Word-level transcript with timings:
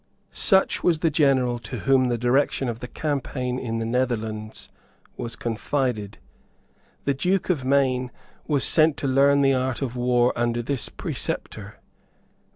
Such 0.31 0.83
was 0.83 0.97
the 1.01 1.11
general 1.11 1.59
to 1.59 1.81
whom 1.81 2.07
the 2.07 2.17
direction 2.17 2.67
of 2.67 2.79
the 2.79 2.87
campaign 2.87 3.59
in 3.59 3.77
the 3.77 3.85
Netherlands 3.85 4.67
was 5.15 5.35
confided. 5.35 6.17
The 7.05 7.13
Duke 7.13 7.51
of 7.51 7.63
Maine 7.63 8.09
was 8.47 8.63
sent 8.63 8.97
to 8.97 9.07
learn 9.07 9.43
the 9.43 9.53
art 9.53 9.83
of 9.83 9.95
war 9.95 10.33
under 10.35 10.63
this 10.63 10.89
preceptor. 10.89 11.79